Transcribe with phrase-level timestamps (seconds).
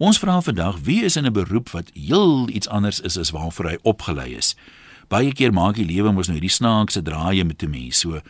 [0.00, 3.66] Ons vra vandag wie is in 'n beroep wat heel iets anders is as waarvoor
[3.68, 4.56] hy opgelei is.
[5.08, 7.98] Baie keer maak die lewe mos nou hierdie snaakse draaie met 'n mens.
[7.98, 8.20] So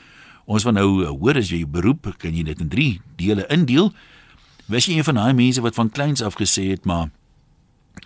[0.46, 3.92] ons wil nou hoor as jy jou beroep, kan jy dit in 3 dele indeel.
[4.66, 7.10] Wes jy een van daai mense wat van kleins af gesê het maar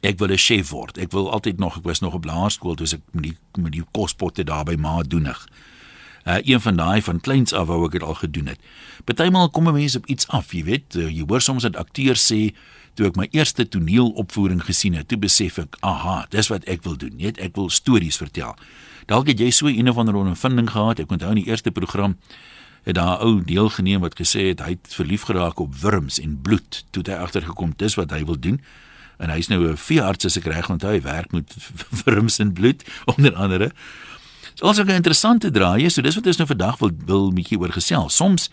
[0.02, 0.98] ek wil 'n chef word.
[0.98, 3.84] Ek wil altyd nog ek was nog op laerskool toe ek met die met die
[3.92, 5.48] kospotte daar by ma doenig.
[6.26, 8.58] Uh een van daai van kleins af wou ek dit al gedoen het.
[9.04, 12.32] Partymal kom 'n mens op iets af, jy weet, uh, jy hoor soms dat akteurs
[12.32, 12.54] sê
[12.94, 16.96] toe ek my eerste toneelopvoering gesien het, toe besef ek, aha, dis wat ek wil
[16.96, 17.16] doen.
[17.18, 18.54] Net ek wil stories vertel.
[19.06, 20.98] Dalk het jy so 'n of ander ondervinding gehad.
[20.98, 22.16] Ek onthou in die eerste program
[22.84, 26.40] het daar 'n ou deelgeneem wat gesê het hy het verlief geraak op wurms en
[26.42, 26.84] bloed.
[26.90, 28.60] Toe het hy agtergekom dis wat hy wil doen
[29.18, 31.54] en hy's nou 'n veearts as ek reg onthou hy werk met
[32.04, 32.84] wurms en bloed
[33.16, 33.72] onder andere.
[34.54, 37.72] So also 'n interessante draai, so dis wat ons nou vandag wil wil bietjie oor
[37.72, 38.16] gesels.
[38.16, 38.50] Soms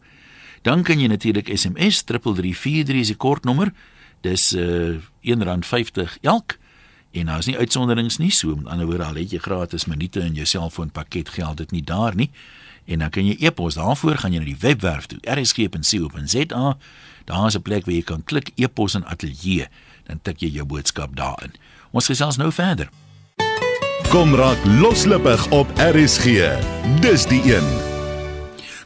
[0.63, 3.73] Dan kan jy natuurlik SMS 3343 is die kortnommer.
[4.25, 6.57] Dis uh R1.50 elk.
[7.13, 10.35] En is nie uitsonderings nie, so met ander woorde al het jy gratis minute in
[10.35, 12.31] jou selfoon pakket geld dit nie daar nie.
[12.85, 16.77] En dan kan jy e-pos daarvoor gaan jy na die webwerf toe rsg.co.za.
[17.25, 19.69] Daar is 'n plek waar jy kan klik e-pos in ateljee
[20.05, 21.53] dan tik jy jou boodskap daarin.
[21.91, 22.89] Ons gesels nou verder.
[24.09, 26.25] Kom raak loslippig op RSG.
[27.01, 27.67] Dis die een.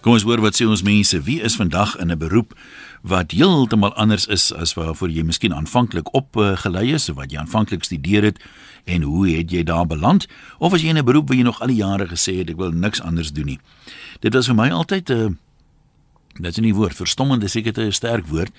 [0.01, 1.23] Kom ons hoor wat sê ons mense.
[1.23, 2.55] Wie is vandag in 'n beroep
[3.03, 7.85] wat heeltemal anders is as waarvoor jy miskien aanvanklik opgelei is of wat jy aanvanklik
[7.85, 8.39] studeer het
[8.85, 10.27] en hoe het jy daar beland?
[10.59, 12.57] Of as jy in 'n beroep waar jy nog al die jare gesê het ek
[12.57, 13.61] wil niks anders doen nie.
[14.21, 15.29] Dit was vir my altyd 'n uh,
[16.39, 18.53] dit is nie woord verstommende seker 'n sterk woord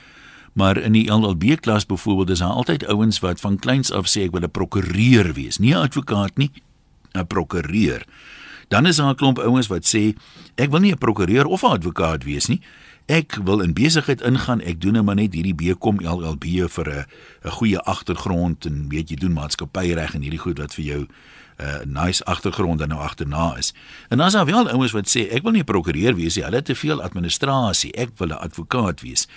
[0.54, 4.26] maar in die LLB klas byvoorbeeld is daar altyd ouens wat van kleins af sê
[4.28, 6.52] ek wil 'n prokureur wees, nie 'n advokaat nie,
[7.14, 8.06] 'n prokureur.
[8.68, 10.16] Dan is daar 'n klomp ouens wat sê
[10.56, 12.62] ek wil nie 'n prokureur of 'n advokaat wees nie.
[13.09, 14.62] Ek wil in besigheid ingaan.
[14.62, 17.06] Ek doen nou maar net hierdie BCom LLB vir 'n
[17.44, 21.09] 'n goeie agtergrond en weet jy doen maatskappyreg en hierdie goed wat vir jou 'n
[21.58, 23.74] uh, nice agtergrond dan nou agterna is.
[24.09, 26.44] En dan is daar wel ouens wat sê ek wil nie prokureur wees nie.
[26.44, 27.94] Hulle het te veel administrasie.
[27.94, 29.28] Ek wil 'n advokaat wees.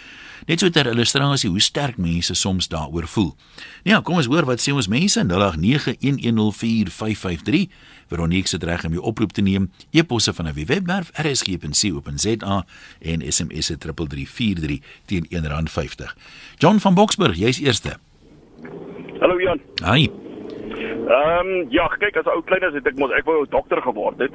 [0.46, 3.36] Net so ter illustrasie hoe sterk mense soms daaroor voel.
[3.82, 7.68] Ja, kom ons hoor wat sê ons mense 0891104553.
[8.12, 9.70] Veronique se reg om jou oproep te neem.
[9.90, 12.56] E-posse van 'n webwerf rsg.co.za
[13.12, 16.16] en SMS se 3343 teen R1.50.
[16.58, 17.96] John van Boksburg, jy's eerste.
[19.20, 19.60] Hallo Jan.
[19.84, 20.10] Hi.
[21.08, 23.82] Ehm um, ja, kyk as ou klein as het ek mos ek wou 'n dokter
[23.82, 24.34] geword het.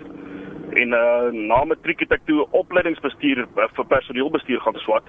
[0.73, 5.05] En uh na matriek het ek toe opleidingsbestuur uh, vir personeelbestuur gaan swat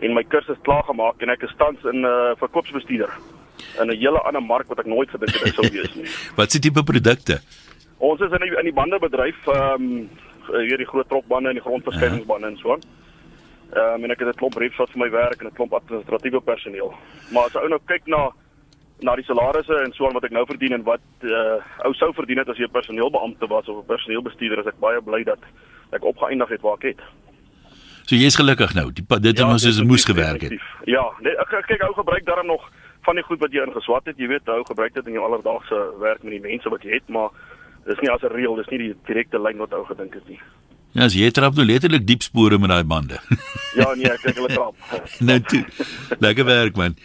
[0.00, 3.10] en my kursus klaar gemaak en ek is tans in 'n uh, verkoopsbestuurder
[3.80, 6.08] in 'n hele ander mark wat ek nooit gedink het ek sou wees nie.
[6.40, 7.40] wat se tipe produkte?
[8.02, 10.10] Ons is in die, in die bandebedryf, ehm um,
[10.50, 12.80] hier die groot trokbande en die grondverskuivingsbande en so aan.
[13.72, 15.72] Ehm um, en ek het 'n klomp reps wat vir my werk en 'n klomp
[15.72, 16.90] administratiewe personeel.
[17.30, 18.32] Maar as ou nou kyk na
[19.00, 22.12] na die salarisse en so aan wat ek nou verdien en wat uh ou sou
[22.12, 25.38] verdien het as jy 'n personeelbeampte was of 'n personeelbestuurder, is ek baie bly dat
[25.92, 27.00] ek opgeëindig het waar ek het.
[28.06, 28.92] So jy's gelukkig nou.
[28.92, 30.52] Die dit ja, het ons soos moes gewerk het.
[30.84, 32.70] Ja, nee, ek kyk ou gebruik daarom nog
[33.02, 35.78] van die goed wat jy ingeswat het, jy weet, ou gebruik dit in jou alledaagse
[35.98, 37.30] werk met die mense wat jy het, maar
[37.86, 40.40] dis nie as 'n reël, dis nie die direkte lyn wat ou gedink het nie.
[40.92, 43.18] Ja, as jy trap nou letterlik diep spore met daai bande.
[43.80, 44.76] ja, nee, ek kyk hulle trap.
[45.28, 45.64] nou toe.
[46.20, 46.96] Lekker werk man.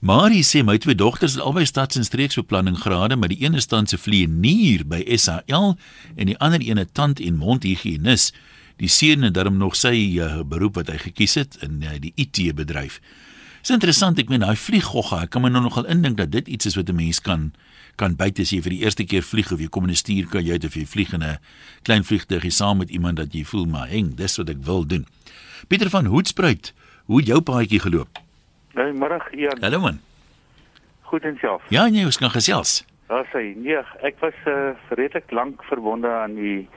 [0.00, 3.66] Marie sê my twee dogters het albei stads- en streeksbeplanning grade, maar die een is
[3.66, 5.76] tans 'n vlieënier by SAL
[6.16, 8.32] en die ander een 'n tand- en mondhygiënis
[8.76, 12.12] die seun het darm nog sy uh, beroep wat hy gekies het in uh, die
[12.16, 13.00] IT bedryf.
[13.66, 15.24] Dis interessant, ek meen hy vlieg gogga.
[15.26, 17.50] Ek kan my nou nogal indink dat dit iets is wat 'n mens kan
[17.98, 20.64] kan buite as jy vir die eerste keer vlieg of jy kom in 'n stuurkajuit
[20.64, 21.38] of jy vlieg in 'n
[21.82, 25.04] klein vliegtuig saam met iemand dat jy voel maar eng, dis wat ek wil doen.
[25.66, 26.74] Pieter van Hoedspruit,
[27.06, 28.08] hoe jou paadjie geloop?
[28.76, 29.58] Goeiemôre, Ian.
[29.60, 29.98] Hallo man.
[31.02, 31.62] Goed en self.
[31.68, 32.84] Ja, nee, ons kan gesels.
[33.08, 36.68] Daar sê nee, ek was uh, redelik lank verbonde aan die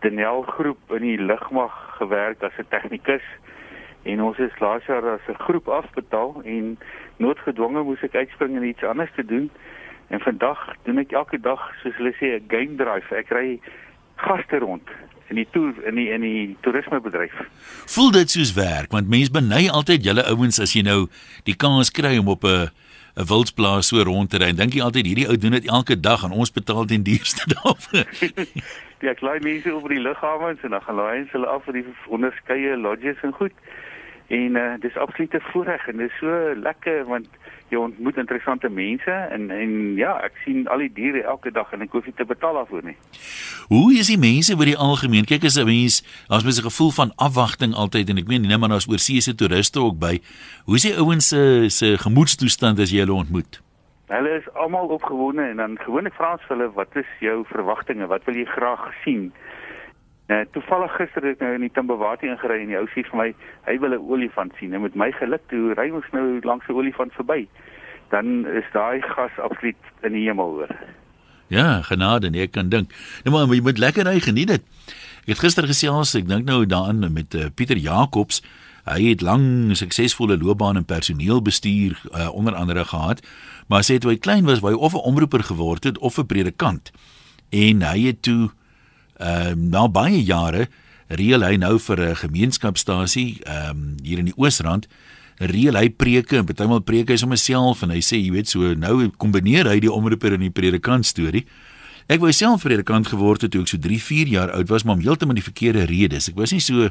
[0.00, 3.24] Denel groep in die lugmag gewerk as 'n tegnikus
[4.06, 6.78] en ons is laas jaar as 'n groep afbetaal en
[7.16, 9.50] noodgedwonge moes ek uitspring en iets anders te doen.
[10.08, 13.14] En vandag doen ek elke dag soos hulle sê 'n game drive.
[13.14, 13.60] Ek ry
[14.16, 14.88] gaste rond
[15.28, 17.34] in die toer in die in die toerismebedryf.
[17.86, 21.08] Voel dit soos werk want mense beny altyd julle ouens as jy nou
[21.44, 22.70] die kans kry om op 'n
[23.16, 24.52] 'n wildsplaas so rond te ry.
[24.52, 28.06] Dink jy altyd hierdie ou doen dit elke dag en ons betaal ten duurste daarvoor.
[29.04, 32.76] Ja, klein mense oor die lughawens en dan gaan hulle hulle af vir die onderskeie
[32.80, 33.52] lodges en goed.
[34.28, 37.26] En uh, dis absoluut 'n voorreg en dis so lekker want
[37.68, 41.82] jy ontmoet interessante mense en en ja, ek sien al die diere elke dag en
[41.82, 42.96] ek hoef nie te betaal daarvoor nie.
[43.68, 45.26] Hoe is die mense oor die algemeen?
[45.26, 48.58] Kyk as 'n mens, daar's mens 'n gevoel van afwagting altyd en ek meen nie
[48.58, 50.18] maar daar's oorseese toeriste ook by.
[50.64, 53.62] Hoe is die ouens se se gemoedstoestand as jy hulle ontmoet?
[54.06, 58.06] Hulle is almal opgewonde en dan gewoonlik vra ons vir hulle wat is jou verwagtinge?
[58.06, 59.32] Wat wil jy graag sien?
[60.26, 63.18] Nou toevallig gister het ek nou in die Tambawati ingery en die ou sê vir
[63.20, 63.28] my
[63.68, 64.74] hy wil 'n olifant sien.
[64.74, 67.46] En met my geluk toe ry ons nou langs 'n olifant verby.
[68.10, 70.74] Dan is daai gas absoluut in die hemel hoor.
[71.46, 72.90] Ja, genade, nee, ek kan dink.
[73.24, 74.62] Nou maar jy moet lekker ry, geniet dit.
[75.26, 78.42] Ek het gister gesels, ek dink nou daaraan met uh, Pieter Jacobs.
[78.86, 83.22] Hy het lang suksesvolle loopbaan in personeelbestuur uh, onder andere gehad,
[83.66, 86.26] maar sê toe hy klein was, wou hy of 'n omroeper geword het of 'n
[86.26, 86.90] predikant.
[87.50, 88.50] En hy het toe
[89.18, 90.68] ehm uh, na baie jare
[91.08, 94.86] reël hy nou vir 'n gemeenskapstasie ehm um, hier in die Oosrand
[95.38, 98.74] reël hy preke en partymal preek hy sommer self en hy sê jy weet so
[98.74, 101.44] nou kombineer hy die omroeper en die predikant storie.
[102.08, 104.96] Ek wou self predikant geword het toe ek so 3, 4 jaar oud was, maar
[104.96, 106.30] om heeltemal die verkeerde redes.
[106.30, 106.88] Ek was nie so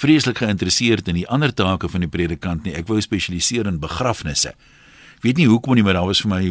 [0.00, 2.74] vreeslik geïnteresseerd in die ander take van die predikant nie.
[2.74, 4.52] Ek wou spesialiseer in begrafnisse.
[4.52, 6.42] Ek weet nie hoekom nie, maar daar was vir my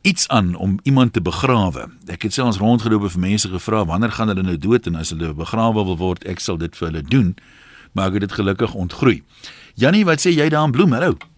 [0.00, 1.88] iets aan om iemand te begrawe.
[2.06, 5.10] Ek het selfs rondgeloop en vir mense gevra wanneer gaan hulle nou dood en as
[5.14, 7.34] hulle begrawe wil word, ek sal dit vir hulle doen.
[7.92, 9.22] Maar ek het dit gelukkig ontgroei.
[9.74, 10.92] Jannie, wat sê jy daar in Bloem?
[10.92, 11.31] Hallo.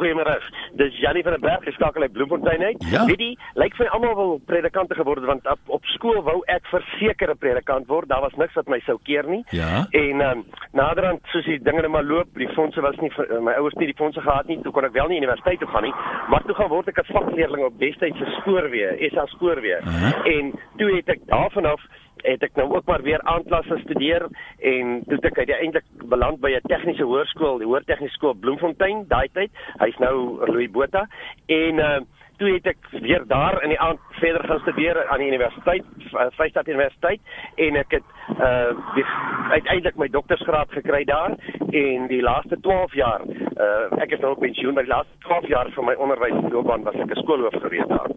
[0.00, 0.38] Goeiemôre.
[0.80, 2.84] Dis Janie van der Berg, geskakel uit Bloemfontein uit.
[2.90, 3.04] Ja.
[3.04, 3.30] Weet jy,
[3.60, 8.08] lyk vir almal wil predikante geword want op, op skool wou ek versekerde predikant word.
[8.08, 9.42] Daar was niks wat my sou keer nie.
[9.56, 9.84] Ja.
[9.90, 13.28] En ehm um, naderhand soos die dinge net maar loop, die fondse was nie vir,
[13.28, 15.68] uh, my ouers nie die fondse gehad nie, toe kon ek wel nie universiteit toe
[15.68, 15.94] gaan nie.
[16.32, 19.80] Maar toe gaan word ek 'n vakleerling op destydse spoorweë, SA spoorweë.
[19.84, 20.36] Uh -huh.
[20.36, 21.82] En toe het ek daarvan af
[22.22, 24.26] het ek nou ook maar weer aanklasse studeer
[24.58, 29.28] en toe het ek uiteindelik beland by 'n tegniese hoërskool, die Hoërtegniese Skool Bloemfontein daai
[29.32, 29.50] tyd.
[29.78, 31.06] Hy's nou Louis Botha
[31.46, 32.00] en uh
[32.40, 36.68] toe het ek weer daar in die aand verder gaan studeer aan die universiteit, Vryheid
[36.68, 37.20] Universiteit
[37.56, 38.06] en ek het
[38.38, 39.04] uh die,
[39.50, 41.36] uiteindelik my doktorsgraad gekry daar
[41.70, 45.48] en die laaste 12 jaar uh ek is nou op pensioen, maar die laaste 12
[45.48, 48.10] jaar van my onderwysloopbaan was ek 'n skoolhoof gewees daar.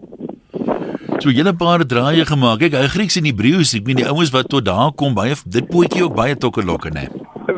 [1.21, 2.59] So julle paar draaie gemaak.
[2.63, 5.67] Kyk, hy Grieks en Hebreëus, ek meen die ouens wat tot daar kom, baie dit
[5.69, 7.07] pootjie ook baie tokkelokke, né?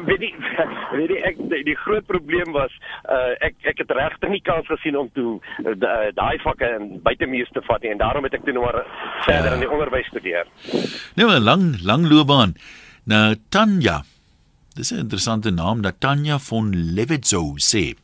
[0.05, 0.31] Weet jy,
[0.97, 2.73] weet jy ek die, die groot probleem was
[3.09, 5.75] uh ek ek het regtig nie kans gesien om toe uh,
[6.17, 8.81] daai vakke in buitemuur te vat nie en daarom het ek toe nog maar
[9.25, 9.53] verder Ja.
[9.57, 10.45] in die onderwys studeer.
[11.15, 12.55] Nou 'n lang lang loopbaan.
[13.05, 14.03] Nou Tanya.
[14.75, 17.95] Dis 'n interessante naam, Natanya von Levetzow sê.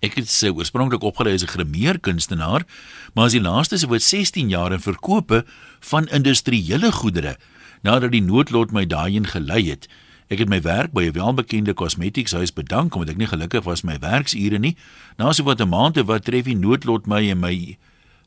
[0.00, 2.66] Ek het se oorspronklik opgelei as 'n grimeer kunstenaar,
[3.14, 5.44] maar as die laaste se wat 16 jaar in verkope
[5.80, 7.36] van industriële goedere
[7.82, 9.88] nadat die noodlot my daarheen gelei het.
[10.28, 14.00] Ek het my werk by 'n welbekende kosmetiekhuis bedank omdat ek nie gelukkig was met
[14.00, 14.76] my werksure nie.
[15.16, 17.76] Na so wat 'n maand wat tref die noodlot my en my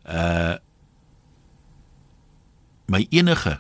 [0.06, 0.56] uh
[2.88, 3.60] my enige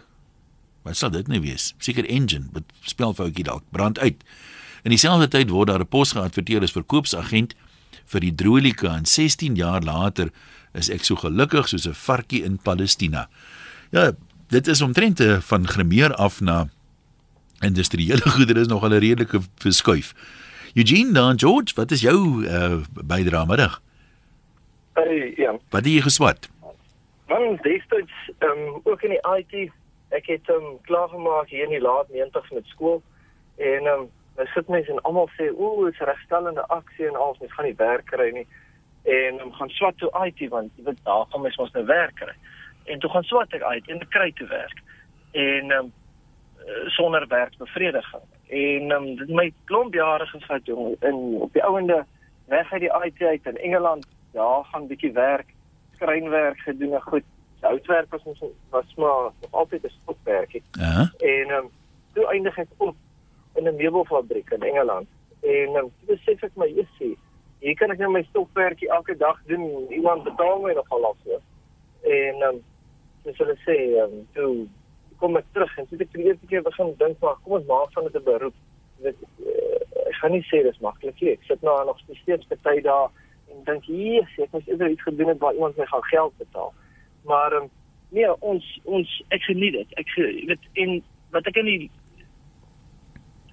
[0.83, 1.73] wat sal dit nou wees?
[1.77, 4.23] Seker engine, wat spelfoutjie dalk brand uit.
[4.83, 7.53] In dieselfde tyd word daar 'n pos geadverteer as verkoopsagent
[8.05, 10.31] vir die Drolika en 16 jaar later
[10.73, 13.27] is ek so gelukkig soos 'n varkie in Palestina.
[13.91, 14.11] Ja,
[14.47, 16.67] dit is omtrent eh, van grimeer af na
[17.59, 20.13] industriële goedere is nog 'n redelike verskuif.
[20.73, 23.81] Eugene dan George, wat is jou uh, bydrae middag?
[24.93, 25.51] Hey, ja.
[25.51, 26.49] Wat het jy geswat?
[27.27, 29.71] Man, destyds ehm um, ook in die IT,
[30.09, 33.01] ek het ehm um, klaar gemaak hier in die laat 90s met skool
[33.55, 37.07] en ehm um, nou sit mense en almal sê, "Ooh, dit is 'n regstellende aksie
[37.07, 38.47] en al, mens gaan nie werk kry nie."
[39.03, 42.15] En um, gaan swat toe IT want jy weet daar gaan mens mos nou werk
[42.15, 42.33] kry.
[42.83, 44.81] En toe gaan swat ek IT en ek kry toe werk.
[45.31, 45.93] En um,
[46.85, 48.21] sonder werksbevrediging.
[48.47, 52.05] En ehm um, dit my klomp jare gevat jong in op die ouende
[52.45, 54.07] weg uit die IT uit in Engeland.
[54.33, 55.53] Ja, gaan bietjie werk,
[55.95, 57.23] skrynwerk gedoen en goed.
[57.59, 60.63] Houtwerk was ons was maar altyd 'n stokwerkie.
[60.71, 61.11] Ja.
[61.17, 61.69] En ehm um,
[62.13, 62.95] toe eindig ek op
[63.55, 65.07] in 'n meubelfabriek in Engeland.
[65.41, 67.17] En ehm toe besef ek my, jessie,
[67.59, 69.87] hier kan ek net my stokperdjie elke dag doen.
[69.89, 71.39] Iemand betaal my nogal af so.
[72.01, 72.61] En ehm
[73.23, 74.67] um, sê, ehm um, toe
[75.17, 77.67] kom ek terug en toe ek vir die eerste keer begin dink maar kom ons
[77.69, 78.57] maak van dit 'n beroep.
[79.05, 81.31] Dit uh, ek gaan nie sê dis maklik nie.
[81.31, 83.09] Ek sit nou nog steeds party daar
[83.51, 86.73] en dink hier, ek moet eerder iets gedoen het waar iemand my gaan geld betaal.
[87.23, 87.69] Maar ehm um,
[88.09, 89.97] nee, ons ons ek geniet dit.
[90.01, 91.89] Ek weet en wat ek in die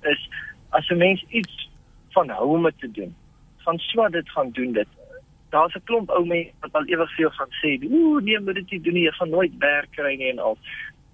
[0.02, 0.28] is
[0.70, 1.68] as 'n mens iets
[2.10, 3.14] van hou om te doen,
[3.56, 4.86] van swat dit gaan doen dit.
[5.50, 8.70] Daar's 'n klomp ou mense wat al ewig jou gaan sê, "Ooh, nee, moet dit
[8.70, 10.58] nie doen nie, jy gaan nooit werk kry nie en al."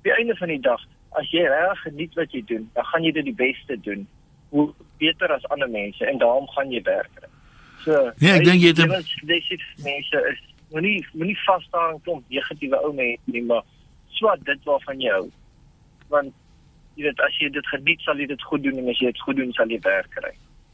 [0.02, 3.12] Die einde van die dag, as jy reg geniet wat jy doen, dan gaan jy
[3.12, 4.06] dit die beste doen.
[4.48, 7.28] Hoe beter as ander mense en daarom gaan jy werk kry.
[7.84, 12.00] So, Ja, ek dink jy het 'n- dis mense is moenie moenie vas staan aan
[12.02, 13.62] klomp negatiewe ou mense nie, maar
[14.08, 15.30] swat dit waarvan jy hou.
[16.08, 16.32] Want
[16.96, 19.20] jy weet as jy dit geniet, sal jy dit goed doen en as jy dit
[19.20, 20.32] goed doen, sal jy werk kry.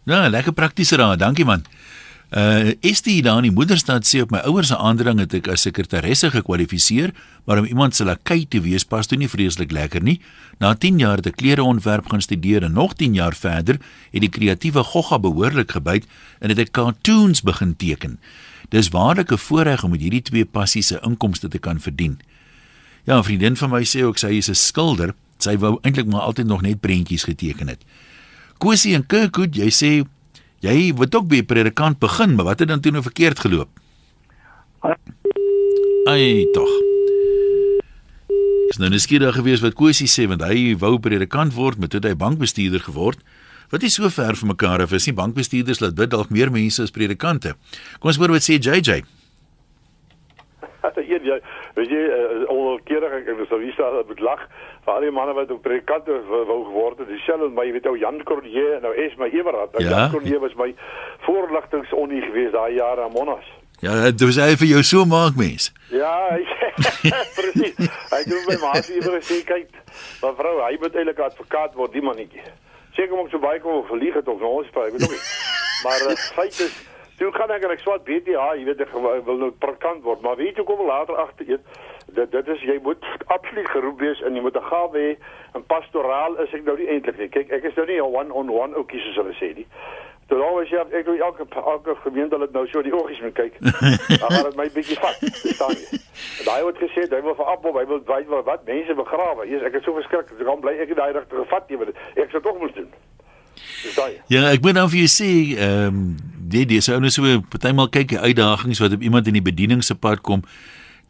[0.08, 1.18] Ja, lekker praktiese raad.
[1.18, 1.64] Dankie man.
[2.30, 5.64] Uh Estie daar in die moederstad sê op my ouers se aandring het ek as
[5.66, 7.10] sekretaresse gekwalifiseer,
[7.44, 10.20] maar om iemand se lakai te wees pas toe nie vreeslik lekker nie.
[10.62, 13.80] Na 10 jaar het ek klereontwerp gaan studeer en nog 10 jaar verder
[14.12, 16.06] het die kreatiewe gogga behoorlik gebyt
[16.38, 18.20] en het ek cartoons begin teken.
[18.70, 22.20] Dis waarlik 'n voorreg om met hierdie twee passies se inkomste te kan verdien.
[23.04, 25.14] Ja, 'n vriendin van my sê ook sy is 'n skilder.
[25.40, 27.85] Sy wou eintlik maar altyd nog net prentjies geteken het.
[28.61, 29.90] Kosie en Kirkwood, jy sê
[30.61, 33.68] jy wil ook by 'n predikant begin, maar wat het dan toe nou verkeerd geloop?
[36.06, 36.68] Ai, tog.
[38.68, 42.09] Is nou nuuskierig geweest wat Kosie sê want hy wou predikant word, maar toe het
[42.09, 43.18] hy bankbestuurder geword.
[43.70, 46.82] Wat is so ver van mekaar af is nie bankbestuurders laat bid dalk meer mense
[46.82, 47.54] as predikante.
[48.00, 49.04] Kom ons hoor wat sê JJ.
[51.11, 51.37] Een jy,
[51.76, 54.42] weet jy, uh, onkeerig ek het so wie staan met lag.
[54.90, 57.92] Vir al die manne wat op predikante wou geword het, dieselfde my, jy weet ou
[57.94, 59.70] Jan Cordier en nou is my Everard.
[59.76, 59.90] Nou, Ja.
[59.90, 60.73] Jan Cordier was my
[61.26, 63.47] voorligtingsonie geweest daai jare aan Monas.
[63.80, 65.70] Ja, dit was hy vir jou so maak mens.
[65.94, 66.11] Ja,
[67.38, 67.78] presies.
[68.11, 69.70] Hy het my ma se ewer gesê kyk,
[70.25, 72.42] maar vrou, hy moet eintlik advokaat word, die mannetjie.
[72.99, 75.25] Seker om so baie kom verlieg het of ons vir, ek weet ook nie.
[75.87, 76.75] Maar uh, feit is
[77.20, 80.38] Toe gaan ek en ek swat BTA, jy weet ek wil nou prakant word, maar
[80.40, 81.66] weet jy kom later agter eet.
[82.16, 85.10] Dit dit is jy moet absoluut geroep wees en jy moet 'n gawe hê.
[85.54, 87.28] En pastoraal is ek nou nie eintlik nie.
[87.28, 89.66] Kyk, ek is nou nie 'n one-on-one ouetjie soos hulle sê nie.
[90.30, 93.54] Al was jy ek doe elke elke gemeente hulle nou so die oogies moet kyk.
[94.22, 96.00] Dan gaan dit my bietjie vat, verstaan jy?
[96.46, 99.44] Daai wat gesê, hy wil vir Appel, hy wil weet wat, wat mense begrawe.
[99.44, 101.96] Jesus, ek is so verskrik, ek gaan bly ek het daai regte gevat jy weet.
[102.16, 102.88] Ek sou tog moes doen.
[103.60, 104.20] Verstaan jy?
[104.32, 107.88] Ja, ek moet dan vir jou sê, ehm um, dit dis ou nou so partymal
[107.88, 110.45] kyk die uitdagings wat op iemand in die bediening se pad kom.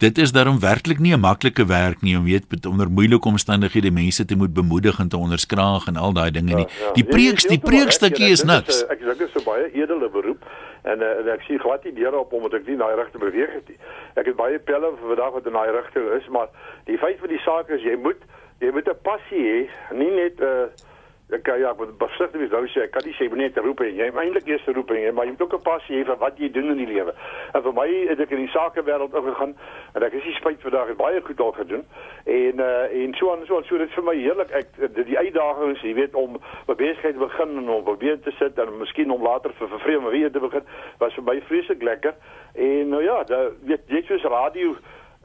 [0.01, 4.25] Dit is daarom werklik nie 'n maklike werk nie om weet onder moeilike omstandighede mense
[4.25, 6.67] te moet bemoedig en te onderskraag en al daai dinge nie.
[6.95, 8.85] Die preek die preekstukkie is niks.
[8.89, 10.43] Ek dink dit is 'n baie edele beroep
[10.83, 13.53] en uh, en ek sien glad nie deure op omdat ek nie daai rigting beweeg
[13.53, 13.77] het nie.
[14.15, 16.49] Ek het baie pelle vir vandag wat in daai rigting is, maar
[16.85, 18.21] die feit van die saak is jy moet
[18.61, 19.61] jy moet 'n passie hê,
[19.93, 20.90] nie net 'n uh,
[21.33, 23.95] ek ja, met besigtig is nou sê ek kan nie sê moet net roep en
[23.97, 26.19] jy moet eintlik eers roep en jy maar jy moet ook 'n passie hê vir
[26.19, 27.15] wat jy doen in die lewe.
[27.55, 29.55] En vir my het ek in die sakewêreld ingegaan
[29.95, 31.85] en ek is nie spyt vandag het baie goed al gedoen.
[32.27, 34.51] En uh, en so aan so aan so dit vir my heerlik.
[34.51, 38.31] Ek die, die uitdagings jy weet om 'n besigheid te begin en om probeer te
[38.39, 40.65] sit en miskien om later vir vir vreemde weer te begin
[40.99, 42.15] was vir my vreeslik lekker.
[42.55, 44.75] En nou ja, da weet jy soos radio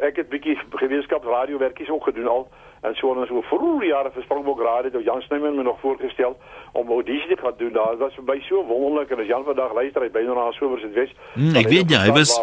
[0.04, 2.48] ek het bietjie gemeenskapsradio werkies ook gedoen al
[2.88, 6.34] en so ons so vroeë jare vir Springbok Radio het Jan Snyman my nog voorgestel
[6.74, 9.74] om audisie te gaan doen daar was vir my so wonderlik en as Jan vandag
[9.74, 12.36] luister hy byna na somer se Wes Mm, ek weet jy, hy was-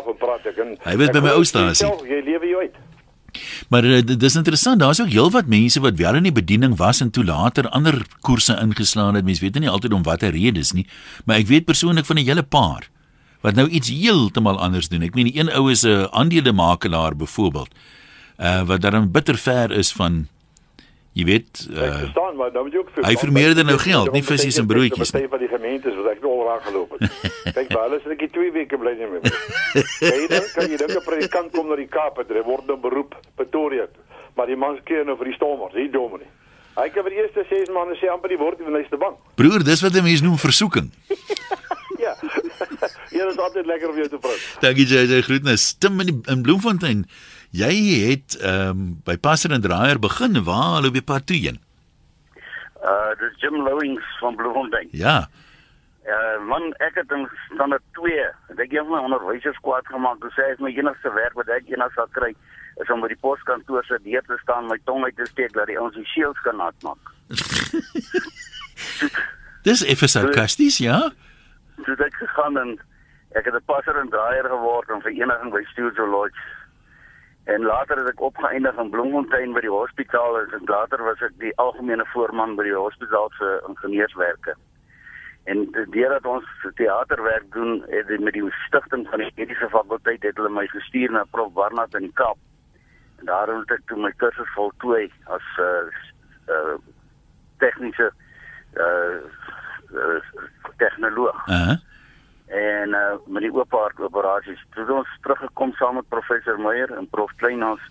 [0.85, 1.87] hy was by my ou stasie.
[2.09, 2.75] jy lewe jy uit
[3.73, 7.01] Maar uh, dit is interessant, daar's ook heelwat mense wat wel in die bediening was
[7.01, 9.25] en toe later ander koerse ingeslaan het.
[9.25, 10.87] Mense weet nie altyd om watter redes nie,
[11.25, 12.91] maar ek weet persoonlik van 'n hele paar
[13.43, 15.03] wat nou iets heeltemal anders doen.
[15.03, 17.69] Ek meen die een ou is 'n aandelemakelaar byvoorbeeld.
[18.43, 20.27] Uh wat dan bitter ver is van
[21.13, 24.25] jy weet Ek uh verstaan, maar dan moet jy ook hy vermeerder nou geld, nie
[24.27, 25.21] visies en broodjies nie.
[25.23, 25.31] nie.
[25.31, 27.11] van die gemeentes wat ek al raak geloop het.
[27.57, 29.41] Kyk, maar hulle sê ek het 2 weke bly nie meer.
[30.03, 32.79] Jy dink kan jy dink 'n predikant kom na die Kaap en hy word nou
[32.83, 34.03] beroep Pretoria toe.
[34.35, 36.31] Maar die man skeer nou vir die stormers, hier dominee.
[36.75, 39.21] Hy kan vir die eerste 6 maande sê amper die woord in die laaste bank.
[39.37, 40.91] broer, dis wat 'n mens noem versoeking.
[42.03, 42.17] Ja.
[43.17, 44.41] ja, dit is altyd lekker om jou te praat.
[44.65, 45.69] Dankie JJ groetnis.
[45.79, 47.05] Tim in, die, in Bloemfontein.
[47.53, 47.73] Jy
[48.09, 50.41] het ehm um, by Passer en Draaier begin.
[50.45, 51.59] Waar loop jy pad toe heen?
[52.81, 54.89] Uh dis Jim Lowings van Bloemfontein.
[54.97, 55.29] Ja.
[56.09, 58.25] Uh man, ek het in standaard 2,
[58.57, 60.25] ek het een van my onderwysers kwaad gemaak.
[60.25, 62.33] Hy sê hy is my enigste werk wat ek eendag sal kry
[62.81, 65.69] is om by die poskantoor se deur te staan, my tong uit te steek dat
[65.69, 67.13] die ons die seels kan nat maak.
[69.69, 71.13] Dis effe sarkasties, ja?
[71.85, 72.73] Toe het ek gegaan en
[73.33, 76.37] Ek het 'n passer en draaier geword in vereniging by Studio Lodge.
[77.45, 81.51] En later het ek opgeëindig in Bloemfontein by die hospitaal en later was ek die
[81.63, 84.55] algemene voorman by die hospitaal se ingenieurswerke.
[85.51, 86.47] En deurdat ons
[86.79, 91.25] teaterwerk doen het met die stigting van die mediese fakulteit het hulle my gestuur na
[91.35, 92.39] Prof Barnard in die Kaap.
[93.19, 96.77] En daar het ek toe my kursus voltooi as 'n uh, uh,
[97.59, 98.13] tegniese
[98.75, 99.19] uh,
[99.91, 100.21] uh,
[100.79, 101.49] tegnoloog.
[101.49, 101.92] Uh -huh.
[102.53, 104.61] En uh, met die oop hart operasies.
[104.77, 107.85] Toe ons teruggekom saam met professor Meyer en prof Kleinhans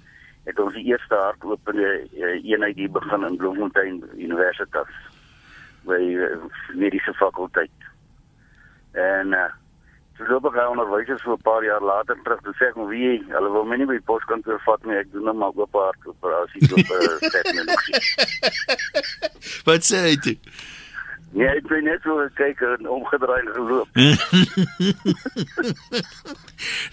[0.46, 4.94] het ons die eerste hartopende uh, eenheid hier begin in Bloemfontein Universiteit
[5.90, 6.38] by uh,
[6.78, 7.90] mediese fakulteit.
[8.98, 9.48] En uh,
[10.18, 13.18] toe loop ek aan onderwysers so 'n paar jaar later terug te sê ek wie
[13.34, 16.74] hulle wil my nie by poskantoor vat nie ek doen nou maar oop hart operasies
[16.74, 18.02] op uh, tegnologie.
[19.66, 20.38] Wat sê hy toe?
[21.32, 23.88] Nee, ek het net so gekyk en omgedraai en geloop.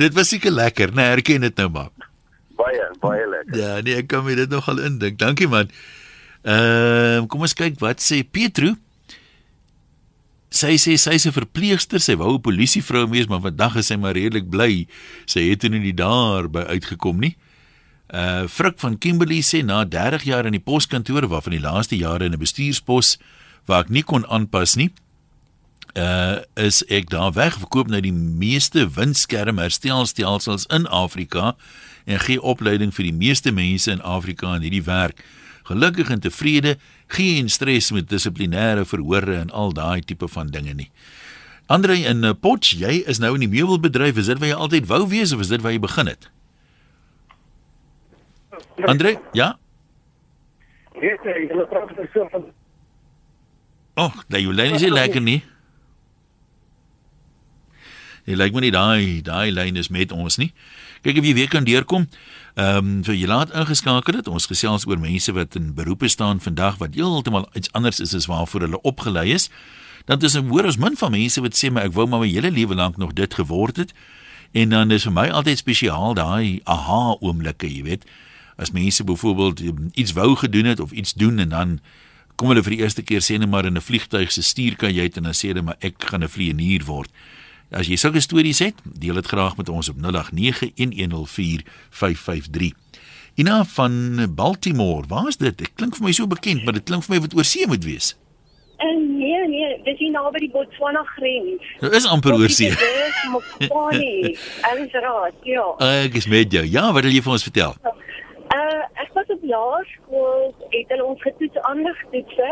[0.02, 0.94] dit was seker lekker?
[0.94, 1.90] Nee, herken dit nou maar.
[2.58, 3.56] Baie, baie lekker.
[3.58, 5.18] Ja, nee, ek kan my dit nogal indink.
[5.18, 5.70] Dankie man.
[6.42, 8.76] Ehm, uh, kom ons kyk wat sê Petro.
[10.54, 14.14] Sy sê sy's 'n verpleegster, sy wou 'n polisievrou wees, maar vandag is sy maar
[14.14, 14.86] redelik bly.
[15.26, 17.36] Sy het toe nie daar by uitgekom nie.
[18.08, 22.24] Uh Frik van Kimberley sê na 30 jaar in die poskantoor waarvan die laaste jare
[22.24, 23.18] in 'n bestuurspos
[23.68, 24.90] waar ek nie kon aanpas nie.
[25.96, 31.54] Uh is ek daar weg verkoop nou die meeste windskermherstelstelsels in Afrika
[32.08, 35.20] en gee opleiding vir die meeste mense in Afrika in hierdie werk.
[35.68, 36.78] Gelukkig en tevrede,
[37.12, 40.90] geen stres met dissiplinêre verhore en al daai tipe van dinge nie.
[41.68, 44.86] Andre in uh, Potch, jy is nou in die meubelbedryf, is dit waar jy altyd
[44.88, 46.30] wou wees of is dit waar jy begin het?
[48.88, 49.50] Andre, ja?
[50.96, 52.48] Weet jy, hulle praat van so van
[53.98, 55.40] Oh, daai jou lyn is nie lekker nie.
[58.28, 60.52] Jy lyk my nie daai daai lyn is met ons nie.
[61.02, 62.06] Kyk of jy weer kan deurkom.
[62.58, 64.30] Ehm um, vir jy laat ingeskakel het.
[64.30, 68.30] Ons gesels oor mense wat in beroepe staan vandag wat heeltemal iets anders is as
[68.30, 69.48] waarvoor hulle opgelei is.
[70.06, 72.28] Dan is 'n hoor ons min van mense wat sê maar ek wou maar my
[72.28, 73.92] hele lewe lank nog dit geword het.
[74.52, 78.04] En dan is vir my altyd spesiaal daai aha oomblikke, jy weet.
[78.56, 79.60] As mense byvoorbeeld
[79.94, 81.80] iets wou gedoen het of iets doen en dan
[82.38, 85.22] kom hulle vir die eerste keer sê net maar in 'n vliegtuig se stuurkajuit en
[85.26, 87.10] dan sê hulle maar ek gaan 'n vlieënier word.
[87.70, 92.72] As jy sulke stories het, deel dit graag met ons op 0891104553.
[93.34, 95.58] Ina van Baltimore, waar is dit?
[95.58, 97.84] Dit klink vir my so bekend, maar dit klink vir my wat oor see moet
[97.84, 98.16] wees.
[98.78, 101.62] En nee nee, dis hier naby die Botswana grens.
[101.80, 102.70] Dit is amper oor see.
[103.32, 104.36] Mopani.
[104.70, 105.74] Alles raak, ja.
[106.06, 106.66] Ek is met jou.
[106.66, 107.74] Ja, wat wil jy vir ons vertel?
[108.54, 112.50] Uh ek was op laerskool, het hulle ons getoets aanlig toetse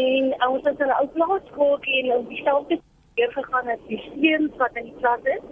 [0.00, 2.80] en uh, ons het in 'n ou plaaskoolkie en ons dieselfde
[3.18, 5.44] deur gegaan as die seuns wat in die klas is.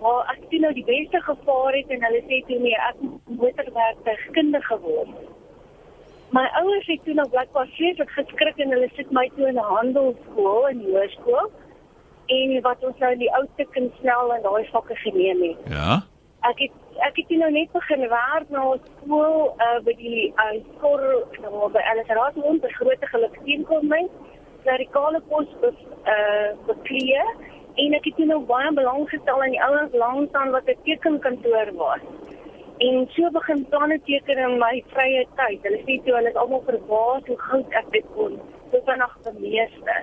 [0.00, 3.38] Maar ek sien nou die beste gevaar het en hulle sê toe nee, ek moet
[3.42, 5.14] motorwerktuigkundige geword.
[6.36, 9.70] My ouers het toe nou blijkbaar vreeslik geskrik en hulle sit my toe in 'n
[9.74, 11.50] handelsskool in die hoërskool
[12.26, 15.72] en wat ons nou in die ou tik en snel en daai vakke geneem het.
[15.72, 16.02] Ja.
[16.50, 16.72] Ek het
[17.06, 21.04] ek het nou net begin werk na skool uh, by die uh, skool
[21.44, 24.08] nou by Alice Raadmond by Grote Geluk teenkoming
[24.64, 25.70] klerikale pos be,
[26.14, 27.22] uh, beklee
[27.84, 32.02] en ek het nou baie belang gestel aan die ouens langstaan wat 'n tekenkantoor was.
[32.78, 35.62] En so begin planne teken in my vrye tyd.
[35.62, 38.38] Hulle sê toe hulle is almal verbaas hoe goed ek dit kon.
[38.70, 39.96] Dit was nog die meeste.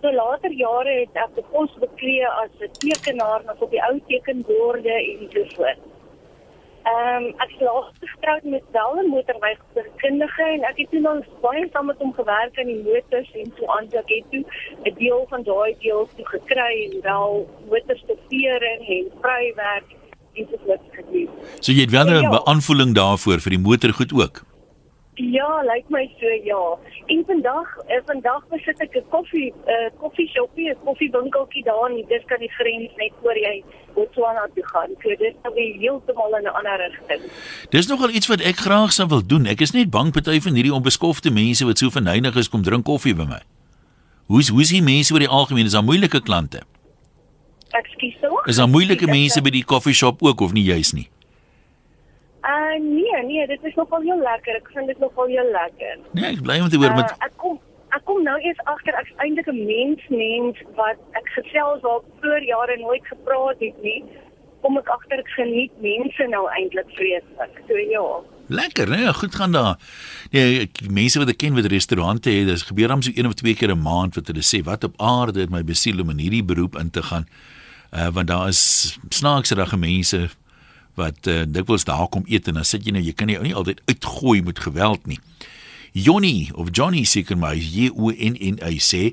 [0.00, 3.96] So later jare het ek die pos beklee as 'n tekenaar nog op die ou
[4.08, 5.91] tekenborde en so voort.
[6.82, 11.68] Ehm um, ek slaag getroud met wel 'n motorwegkundige en ek het toe nog baie
[11.72, 14.44] saam met hom gewerk aan die motors en so aan dat ek toe
[14.84, 19.88] 'n deel van daai deel toe gekry en wel motorstofering en vrywerk
[20.34, 21.28] en so voort gedoen.
[21.60, 22.30] So jy het wel 'n ja.
[22.30, 24.42] beaanvoeling daarvoor vir die motorgoed ook.
[25.22, 26.78] Ja, lyk my so ja.
[27.06, 32.04] En vandag, eh, vandag besit ek 'n koffie, 'n uh, koffieshopie, 'n koffiewinkeltjie daar in
[32.08, 33.62] dis kan die grens net voor jy
[33.94, 34.90] Botswana toe gaan.
[35.02, 37.22] So dit is nou heeltemal in 'n ander rigting.
[37.70, 39.46] Dis nogal iets wat ek graag sou wil doen.
[39.46, 42.84] Ek is net bang party van hierdie onbeskofte mense wat so verneig is kom drink
[42.84, 43.42] koffie by my.
[44.26, 46.62] Hoe's hoe's die mense oor die algemeen is daar moeilike klante?
[47.70, 48.46] Ekskuus tog.
[48.46, 51.08] Is daar moeilike mense by die koffieshop ook of nie juis nie?
[52.42, 54.56] Uh nee, nee, dit is nogal heel lekker.
[54.60, 56.00] Ek vind dit nogal heel lekker.
[56.12, 57.60] Nee, ek bly om te hoor met uh, ek kom
[57.92, 62.44] ek kom nou eers agter ek's eintlik 'n mens mens wat ek gesels waar voor
[62.48, 64.04] jare nooit gepraat het nie.
[64.62, 67.58] Kom ek agter ek geniet mense nou eintlik vreeslik.
[67.68, 68.06] So ja.
[68.48, 69.76] Lekker, nee, goed gaan daar.
[70.30, 73.34] Nee, ek, mense wat ek ken wat restaurante het, dit gebeur hom so een of
[73.34, 76.18] twee keer 'n maand wat hulle sê wat op aarde het my besiel om in
[76.18, 77.26] hierdie beroep in te gaan.
[77.92, 80.28] Uh want daar is snaakse rage mense
[80.94, 83.54] wat uh, dikwels daar kom eet en dan sit jy nou jy kan nie, nie
[83.54, 85.18] altyd uitgooi met geweld nie.
[85.92, 89.12] Johnny of Johnny seker maar J O N N Y sê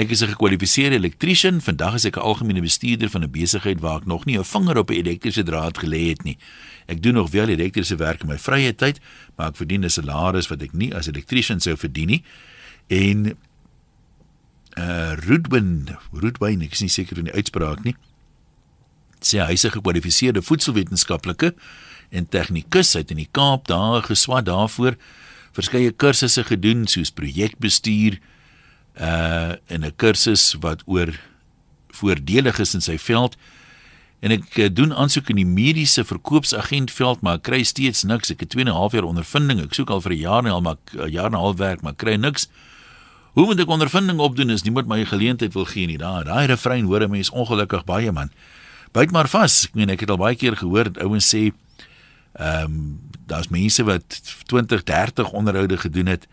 [0.00, 1.60] ek is 'n gekwalifiseerde elektriesien.
[1.60, 4.78] Vandag is ek 'n algemene bestuurder van 'n besigheid waar ek nog nie 'n vinger
[4.78, 6.38] op 'n elektriese draad gelê het nie.
[6.86, 9.00] Ek doen nog wel elektriese werk in my vrye tyd,
[9.36, 12.22] maar ek verdien 'n salaris wat ek nie as elektriesien sou verdien nie.
[12.88, 13.36] En
[14.78, 17.96] uh Rudwin, Rudwin, ek is nie seker van die uitspraak nie.
[19.20, 21.54] Sê hy is 'n gekwalifiseerde voedselwetenskaplike
[22.10, 24.96] en tegnikus uit in die Kaap daar geswat daarvoor
[25.52, 28.18] verskeie kursusse gedoen soos projekbestuur
[29.00, 31.12] uh en 'n kursus wat oor
[31.90, 33.36] voordelig is in sy veld.
[34.20, 38.30] En ek uh, doen aansoek in die mediese verkoopsagentveld maar ek kry steeds niks.
[38.30, 39.60] Ek het 2 en 'n half jaar ondervinding.
[39.60, 41.82] Ek soek al vir 'n jaar en al maar 'n jaar en 'n half werk
[41.82, 42.48] maar kry niks.
[43.32, 45.98] Hoe moet ek ondervinding opdoen as niemand my geleentheid wil gee nie.
[45.98, 48.30] Daai daai refrein hoor 'n mens ongelukkig baie man
[48.92, 51.50] byt maar vas ek meen ek het al baie keer gehoor dat ouens sê
[52.32, 53.00] ehm um,
[53.30, 56.26] daar's mense wat 20, 30 onderhoude gedoen het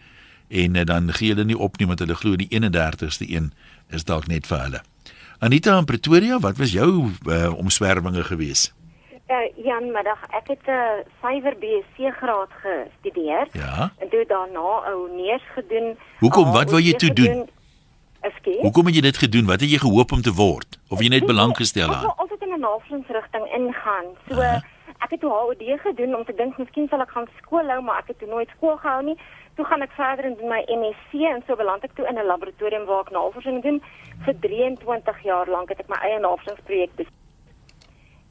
[0.49, 3.51] en uh, dan gee hulle nie op nie want hulle glo die 31ste een
[3.89, 4.81] is dalk net vir hulle.
[5.39, 8.71] Anita in Pretoria, wat was jou uh, omswervinge gewees?
[9.29, 10.21] Uh, Jan, middag.
[10.33, 13.47] Ek het 'n uh, suiwer BSc graad gestudeer.
[13.51, 13.91] Ja.
[13.99, 15.97] En toe daarna 'n honeurs gedoen.
[16.19, 16.51] Hoekom?
[16.51, 17.49] Wat wou jy toe doen?
[18.21, 18.61] Ekskuus.
[18.61, 19.45] Hoekom het jy dit gedoen?
[19.45, 20.79] Wat het jy gehoop om te word?
[20.87, 22.26] Of jy net belang gestel aan?
[22.47, 24.05] In 'n navorsingsrigting ingaan.
[24.27, 27.27] So uh -huh ek het toe HOD gedoen om te dink miskien sal ek gaan
[27.41, 29.17] skool hou, maar ek het toe nooit skool gehou nie.
[29.57, 32.25] Toe gaan ek verder en doen my MSc en so beland ek toe in 'n
[32.31, 33.81] laboratorium waar ek navorsing doen
[34.25, 37.15] vir 23 jaar lank het ek my eie navorsingsprojek bestuur.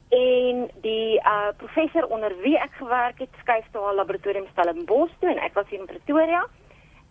[0.09, 5.29] En die uh professor onder wie ek gewerk het, skuif toe haar laboratorium Stellenbosch toe
[5.29, 6.45] en ek was hier in Pretoria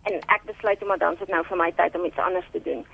[0.03, 2.85] en ek besluit om dan sit nou vir my tyd om iets anders te doen.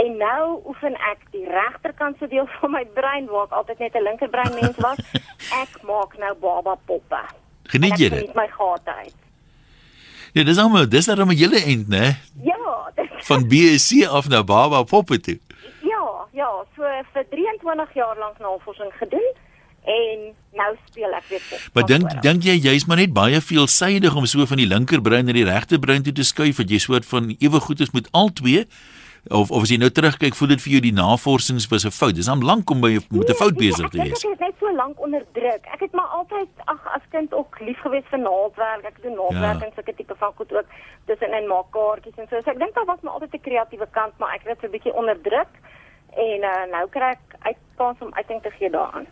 [0.00, 3.94] En nou oefen ek die regterkant se deel van my brein waar ek altyd net
[3.94, 4.98] 'n linkerbrein mens was.
[5.62, 7.20] Ek maak nou baba poppe.
[7.68, 8.28] Geniet jy dit?
[8.28, 9.18] Ek my gate uit.
[10.32, 12.16] Ja, dis almal, dis dan 'n hele eind, né?
[12.42, 15.38] Ja, dis van BSc af na baba poppe toe.
[15.82, 19.32] Ja, ja, so vir 23 jaar lank navorsing gedoen
[19.84, 20.18] en
[20.54, 21.60] nou speel ek weer pop.
[21.74, 25.32] Maar dink dink jy jy's maar net baie veelsidig om so van die linkerbrein na
[25.32, 28.66] die regterbrein toe te skuif, dat jy soort van ewe goed is met al twee?
[29.30, 32.14] Of of as jy nou terugkyk, voel dit vir jou die navorsings was 'n fout.
[32.14, 34.24] Dis am lank om by met 'n fout nee, besig te wees.
[34.24, 35.62] Ek het net so lank onder druk.
[35.72, 38.84] Ek het maar altyd ag as kind ook lief gewees vir naaldwerk.
[38.84, 39.66] Ek doen naaldwerk ja.
[39.66, 40.66] en sulke tipe van goed ook
[41.06, 42.40] tussenin maak kaartjies en so.
[42.44, 44.72] So ek dink daar was maar altyd 'n kreatiewe kant, maar ek het dit 'n
[44.72, 45.52] bietjie onder druk.
[46.16, 49.06] En uh, nou kry ek uit kans om uiting te gee daaraan.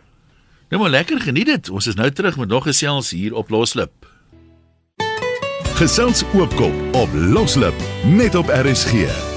[0.69, 1.69] Nou maar lekker geniet dit.
[1.69, 3.91] Ons is nou terug met nog gesels hier op Loslip.
[5.81, 9.30] Gesels oopkop op Loslip net op RSG.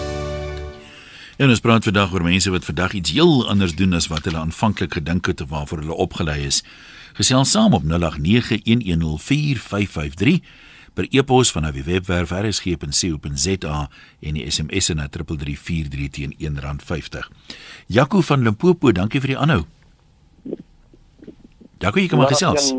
[1.36, 4.38] En ons praat vandag oor mense wat vandag iets heel anders doen as wat hulle
[4.38, 6.62] aanvanklik gedink het of waarvoor hulle opgelei is.
[7.18, 7.88] Gesels saam op 0891104553
[10.94, 13.88] per e-pos van die webwerf rsg.co.za
[14.20, 17.26] en die SMS na 3343 teen R1.50.
[17.86, 19.62] Jaco van Limpopo, dankie vir die aanhou.
[21.82, 22.70] Jaco, jy kom maar gesels.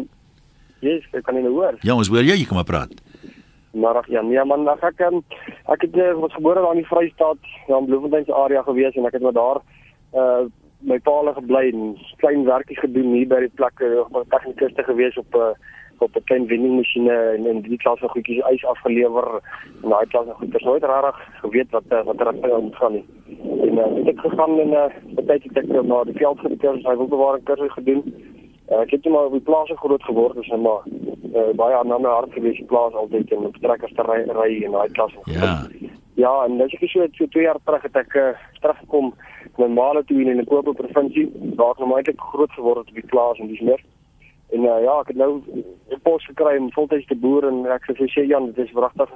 [0.79, 1.75] Ja, ek kan nie hoor.
[1.83, 2.91] Ja, ons hoor jou, jy kom maar praat.
[3.75, 5.03] Maar ja, nee man, ek ek,
[5.73, 8.95] ek het uh, was gebore daar in die Vrystaat, ja, in Bloemfontein se area gewees
[8.95, 9.62] en ek het maar daar
[10.13, 10.45] uh
[10.86, 14.84] my paal gebly en klein werkies gedoen hier by die plek uh, op tegnikus te
[14.84, 15.56] gewees op 'n uh,
[15.99, 19.41] op 'n klein vendingmasjiene en in die klas van goedjies ys afgelewer
[19.84, 23.06] en daai klas van goeders nooit rarig geweet wat wat er aan gaan nie.
[23.62, 26.80] En uh, ek het gegaan en uh, baie tyd het ek na die veld gekom,
[26.86, 28.04] hy wil bewaring kursus gedoen.
[28.69, 30.86] Uh, ek het maar op die plaas groot geword, dus maar
[31.36, 34.63] uh, baie aan my hart gewees die plaas altyd en op trekkers te ry ry
[34.65, 35.13] en daai klas.
[35.25, 35.67] Ja.
[36.15, 38.30] Ja, en dis ek so so 2 jaar terug het ek uh,
[38.63, 39.12] teruggekom
[39.60, 41.28] na Male toe in die Limpopo provinsie.
[41.60, 43.84] Daar het my eintlik groot geword op die plaas en dis meer.
[44.56, 45.41] En uh, ja, ek het nou
[45.91, 49.12] 'n pos gekry om voltyds te boer en ek sê sê Jan, dit is wragtig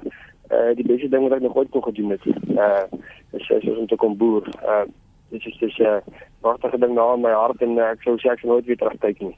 [0.51, 2.25] uh, die beste ding wat ek nog ooit kon gedoen het.
[2.53, 2.85] Uh,
[3.31, 4.43] is, is om te kom boer.
[4.63, 4.85] Uh,
[5.29, 5.97] dit is dis 'n uh,
[6.41, 8.77] wragtige ding na in my hart en uh, ek sou sê ek sal nooit weer
[8.77, 9.35] terugkyk nie.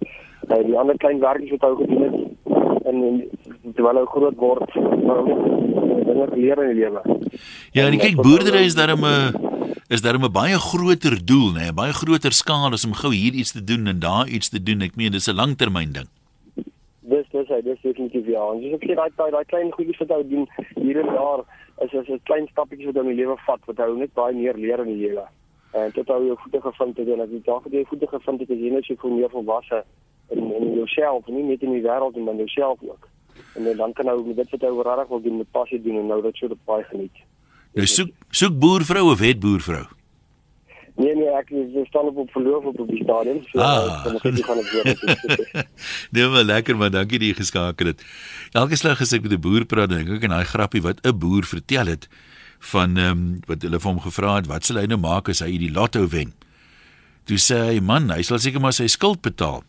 [0.49, 2.17] Uh, die ander klein werkies wat hy gedoen het
[2.85, 4.75] en, en terwyl hy groot word,
[5.05, 5.23] maar
[6.05, 7.01] dinge geleer in die lewe.
[7.75, 9.49] Ja, en kyk boerdery is daarom 'n
[9.91, 13.33] is daarom 'n baie groter doel, nê, nee, baie groter skaal as om gou hier
[13.33, 14.81] iets te doen en daar iets te doen.
[14.81, 16.09] Ek meen dis 'n langtermyn ding.
[17.01, 18.43] Dis dis hy, dis definitief ja.
[18.53, 21.43] En dis ek sê daai daai klein goedjies wat hy doen hier en daar
[21.83, 24.33] is is 'n klein stappie wat hom in die lewe vat wat hy net baie
[24.33, 25.25] meer leer in die lewe.
[25.71, 28.39] En tot hy jou voete gevind het en as jy daar vir jou voete gevind
[28.39, 29.83] het, is jy net so veel meer volwasse
[30.35, 33.07] in in jouself, nie net in die wêreld en dan jouself ook.
[33.55, 36.07] En dan kan nou met dit wat jy regtig wil doen met passie doen en
[36.07, 37.17] nou dit so baie geniet.
[37.73, 39.85] Nou soek soek boervrou of het boervrou?
[40.99, 43.39] Nee nee, ek is staan op op verloof op die stadion.
[43.51, 44.05] So Ah.
[44.11, 45.65] ek gaan ek weer.
[46.13, 48.03] nee, maar lekker man, dankie dat jy geskakel het.
[48.51, 51.17] Elke slag as ek met 'n boer praat, dink ek aan daai grappie wat 'n
[51.17, 52.07] boer vertel het
[52.61, 55.41] van ehm um, wat hulle vir hom gevra het, wat sal hy nou maak as
[55.41, 56.33] hy die lotto wen?
[57.25, 59.63] Toe sê hy, man, hy sal seker maar sy skuld betaal.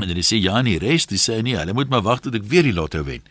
[0.00, 2.48] En dan sê ja, nee, res, dis sê nee, hulle moet maar wag tot ek
[2.48, 3.24] weer die lotto wen.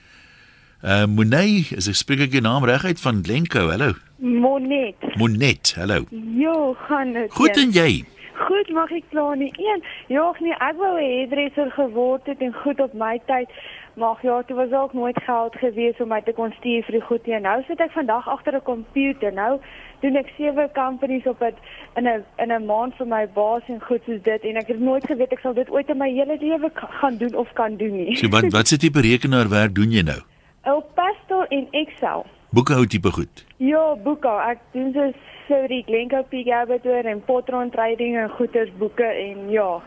[0.82, 3.70] Uh Monet, as ek spreek ek jou naam reguit van Glencoe.
[3.70, 3.94] Hallo.
[4.18, 4.98] Monet.
[5.22, 6.08] Monet, hallo.
[6.38, 7.30] Jo, gaan dit.
[7.38, 8.02] Goed en jy?
[8.42, 9.52] Goed, mag ek kla nie.
[9.62, 13.50] Een, ja, nee, ek wou 'n hairdresser geword het en goed op my tyd.
[13.94, 17.02] Maar ja, toe was ook nooit geld gewees om my te kon stuur vir die
[17.02, 17.40] goed nie.
[17.40, 19.34] Nou sit ek vandag agter 'n komputer.
[19.34, 19.60] Nou
[20.00, 21.56] doen ek sewe companies op dit
[21.96, 24.80] in 'n in 'n maand vir my baas en goed soos dit en ek het
[24.80, 27.96] nooit geweet ek sal dit ooit in my hele lewe gaan doen of kan doen
[27.96, 28.16] nie.
[28.16, 30.22] So wat wat se tipe rekenaarwerk doen jy nou?
[30.78, 32.26] Op Pastel en Excel.
[32.50, 33.46] Boekhou tipe goed.
[33.58, 34.28] Ja, boeke.
[34.28, 35.12] Ek doen so
[35.48, 39.82] so die Glencoe Peak Abattoir en Potron Trading en goeders boeke en ja.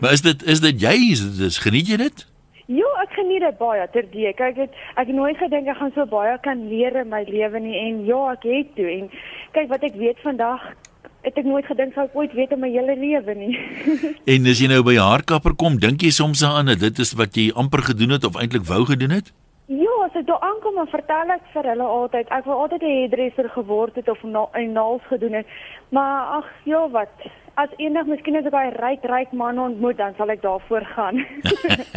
[0.00, 0.94] Maar is dit is dit jy?
[1.10, 2.33] Is dit is, geniet jy dit?
[2.66, 4.32] Ja, ek geniet dit baie terdee.
[4.32, 7.60] Kyk, het, ek het nooit gedink ek gaan so baie kan leer in my lewe
[7.60, 9.10] nie en ja, ek het toe en
[9.52, 10.64] kyk wat ek weet vandag
[11.24, 13.54] het ek nooit gedink sou ek ooit weet in my hele lewe nie.
[14.32, 17.12] En as jy nou by 'n haarkapper kom, dink jy soms daaraan dat dit is
[17.16, 19.32] wat jy amper gedoen het of eintlik wou gedoen het?
[19.66, 22.96] ja, as ek daar aankom en vertel ek vir hulle altyd ek wou altyd 'n
[22.96, 25.46] hairdresser geword het of na, 'n nails gedoen het.
[25.88, 27.16] Maar ag, ja, wat
[27.54, 31.20] As eendag miskien as ek daai ryk ryk man ontmoet, dan sal ek daarvoor gaan.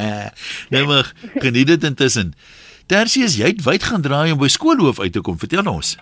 [0.74, 1.10] nou maar
[1.42, 2.36] geniet dit intussen.
[2.88, 5.40] Tersius, jy het wyd gaan draai om by skoolhoof uit te kom.
[5.42, 5.96] Vertel ons.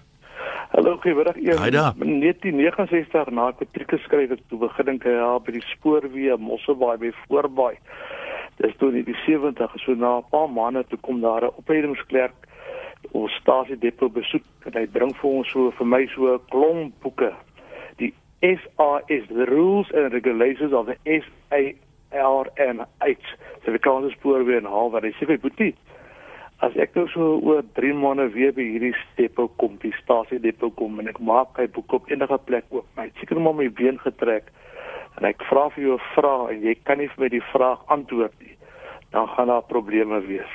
[0.75, 1.39] Hallo, goeiemiddag.
[1.61, 1.95] Haai daar.
[2.03, 6.97] In 1969 na ek matriek geskryf het, toe begin ek ja by die spoorweë Mosselbaai
[7.05, 7.77] by Voorbaai.
[8.59, 12.35] Dis toe in die 70 so na 'n paar maande toe kom daar 'n opleidingsklerk
[13.11, 16.93] ons stasie depot besoek en hy bring vir ons so vir my so 'n klomp
[17.01, 17.31] boeke.
[17.97, 21.77] Die SAS, the rules and regulations of the SARNH.
[23.63, 25.75] So die Kaapse spoorweë en haal wat hy sê, "Boetie,
[26.63, 30.71] As ek nou so oor 3 maande weer by hierdie depot kom, die stasie depot
[30.79, 33.99] kom en ek maak hy boek op enige plek oop, my seker maar my been
[33.99, 34.47] getrek
[35.19, 37.83] en ek vra vir jou 'n vraag en jy kan nie vir my die vraag
[37.91, 38.55] antwoord nie,
[39.11, 40.53] dan gaan daar probleme wees.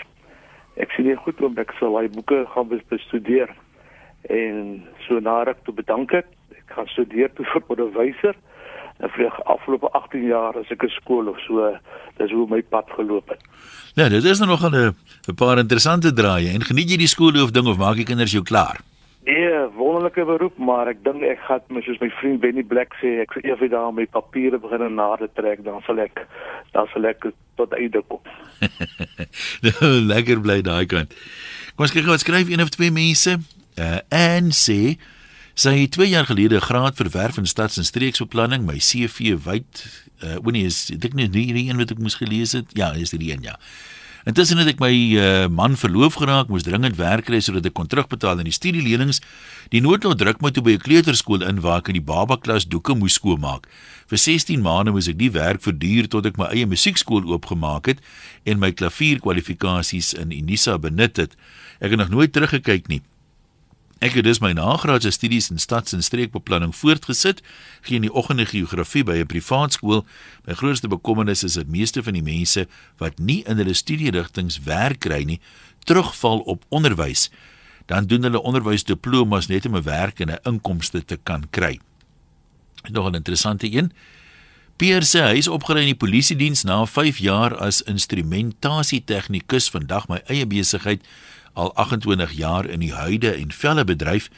[0.77, 3.51] Ek sien nie goed om ek sal daai boeke gaan bes- bestudeer
[4.31, 6.27] en so na ruk toe bedank ek.
[6.75, 8.35] Gaan studeer toe vir onderwyser.
[9.01, 11.77] En vir die afgelope 18 jaar as ek 'n skool of so,
[12.19, 13.41] dis hoe my pad geloop het.
[13.97, 14.95] Nou, dit is nou nogal 'n
[15.29, 16.53] 'n paar interessante draaie.
[16.55, 18.81] En geniet jy die skoolhoof ding of maak die kinders jou klaar?
[19.25, 23.21] Nee, wonderlike beroep, maar ek dink ek gaan my soos my vriend Benny Black sê,
[23.21, 26.25] ek sal eendag daar my papiere begin nader trek, dan sal ek
[26.73, 27.29] dan sal ek
[27.61, 28.21] tot einde kom.
[29.67, 31.13] nou, lekker bly daai kant.
[31.77, 33.37] Kom ons kyk gou wat skryf een of twee mense.
[33.77, 34.97] Uh Ann sê
[35.61, 40.05] sy het 2 jaar gelede 'n graad verwerf in stads- en streeksbeplanning, my CV wyd.
[40.25, 42.67] Uh o nee, is dink nie hierdie een wat ek moes gelees het.
[42.73, 43.59] Ja, is dit die een ja.
[44.25, 47.87] Intussen het ek my uh, man verloof geraak, moes dringend werk kry sodat ek kon
[47.87, 49.21] terugbetaal aan die studielenings.
[49.73, 52.69] Die noodlot druk my toe by 'n kleuterskool in waar ek in die baba klas
[52.69, 53.69] doeke moes skoonmaak.
[54.09, 57.99] Vir 16 maande moes ek die werk verduur tot ek my eie musiekskool oopgemaak het
[58.45, 61.37] en my klavierkwalifikasies in Unisa benut het.
[61.81, 63.03] Ek het nog nooit teruggekyk nie.
[64.01, 67.43] Ek het dus my nagraadse studies in stads- en streekbeplanning voortgesit,
[67.85, 70.07] gee in die oggende geografie by 'n privaat skool.
[70.47, 74.99] My grootste bekommernis is dat meeste van die mense wat nie in hulle studierigtings werk
[75.01, 75.41] kry nie,
[75.85, 77.31] terugval op onderwys.
[77.87, 81.79] Dan doen hulle onderwysdiplomas net om 'n werk en 'n inkomste te kan kry.
[82.91, 83.93] Nog 'n interessante een.
[84.77, 90.09] Pierre sê hy is opgelei in die polisie diens na 5 jaar as instrumentasietegnikus, vandag
[90.09, 91.03] my eie besigheid
[91.53, 94.31] al 28 jaar in die huide en velle bedryf,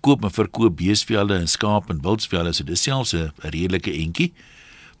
[0.00, 4.32] koop en verkoop beesvelle en skaap en wildsvelle, so dis selfs 'n redelike entjie.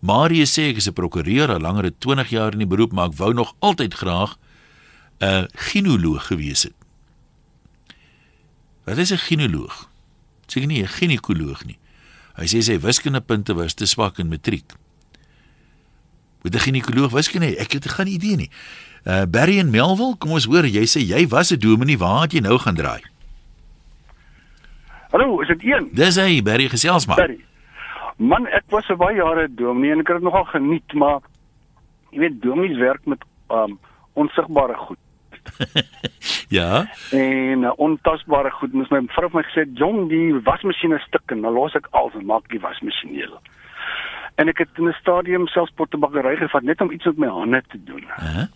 [0.00, 3.08] Marie sê ek is 'n prokureur al langer as 20 jaar in die beroep, maar
[3.08, 4.36] ek wou nog altyd graag
[5.20, 6.74] 'n gineoloog gewees het.
[8.84, 9.88] Wat is 'n gineoloog?
[10.46, 11.78] Seker nie 'n ginekoloog nie.
[12.34, 14.72] Hy sê sy wiskundepunte was te swak in matriek.
[16.42, 17.56] Moet 'n ginekoloog wiskunde hê?
[17.58, 18.50] Ek het geen idee nie.
[19.04, 22.32] Uh Barry en Melville, kom ons hoor, jy sê jy was 'n dominee, waar het
[22.32, 23.00] jy nou gaan draai?
[25.10, 25.88] Hallo, is dit een?
[25.92, 27.16] Dis hy, Barry gesels maar.
[27.16, 27.40] Barry.
[28.16, 31.20] Man, ek was vir baie jare dominee en ek het dit nogal geniet, maar
[32.10, 33.78] jy weet dominees werk met um
[34.14, 34.98] onsigbare goed.
[36.50, 36.90] Ja.
[37.10, 38.72] En uh, ontasbare goed.
[38.72, 41.86] Mens my vrou het my gesê, "Jong, die wasmasjien is stuk en dan los ek
[41.90, 43.40] al en maak die wasmasjien heel."
[44.34, 47.62] En ek het in 'n stadium selfs pottebakkery gevat net om iets met my hande
[47.68, 48.02] te doen.
[48.02, 48.46] Uh -huh.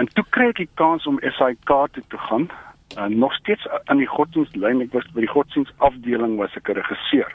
[0.00, 2.48] En toe kry ek die kans om SAIK toe te gaan.
[2.96, 7.34] Uh, nog steeds aan die godsdienstlyn, ek was by die godsdienstafdeling was ek 'n regisseur.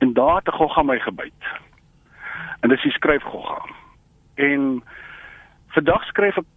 [0.00, 1.44] En daar het gogga my gebyt.
[2.60, 3.60] En dis die skryfgogga.
[4.34, 4.82] En
[5.76, 6.48] vandag skryf ek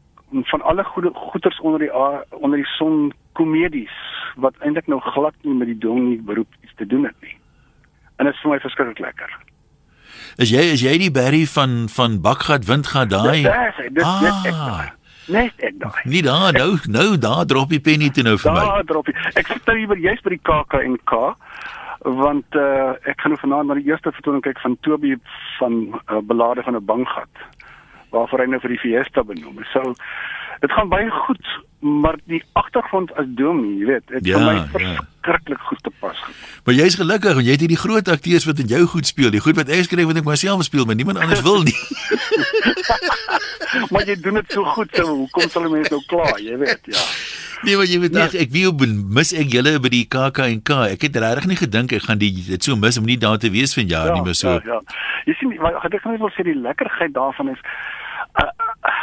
[0.50, 1.94] van alle goeie goeters onder die
[2.30, 3.98] onder die son komedies
[4.36, 7.38] wat eintlik nou glad nie met die dominee beroep iets te doen het nie.
[8.16, 9.40] En dit is vir my verskriklik lekker.
[10.38, 13.42] Is jy is jy die Barry van van Bakgat Windgat daai?
[13.42, 14.22] Ja, dis Ah.
[14.22, 14.94] net ek daar.
[15.28, 16.02] Net ek daar.
[16.06, 18.60] Nie daar nou nou daar drop die penny toe nou vir my.
[18.66, 19.14] Daar drop jy.
[19.36, 21.36] Ek sit nou hier juist by die KAK&K
[22.04, 25.14] want uh, ek gaan nou vanaand na die eerste vertoning kyk van Toby
[25.60, 25.78] van
[26.12, 27.30] uh, Belade van 'n Banggat
[28.12, 29.72] waarvoor hy nou vir die Fiesta benoem is.
[29.72, 29.94] So
[30.62, 31.46] dit gaan baie goed,
[31.84, 34.66] maar die agtergrond as dominee, jy weet, het Ja, vir my ja.
[34.72, 36.40] verskriklik goed te pas gekom.
[36.64, 39.32] Maar jy's gelukkig want jy het hierdie groot akteurs wat in jou goed speel.
[39.36, 41.78] Die goed wat ek skryf wat ek myself speel, maar niemand anders wil nie.
[43.92, 47.08] maar jy doen dit so goed, so hoekom sal mense nou kla, jy weet, ja.
[47.64, 48.68] Nee, maar jy weet ag, ek wie
[49.16, 50.80] mis ek julle by die KAK&K.
[50.98, 53.52] Ek het regtig nie gedink ek gaan die dit so mis om nie daar te
[53.54, 54.58] wees van jaar nie, maar so.
[54.58, 54.80] Ja, ja.
[55.30, 58.98] Jy sien, wat ek net wil sê die lekkerheid daarvan is uh, uh,